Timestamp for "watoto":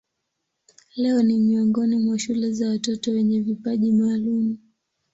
2.69-3.11